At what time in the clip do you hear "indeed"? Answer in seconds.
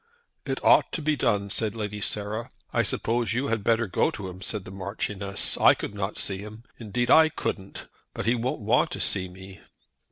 6.79-7.11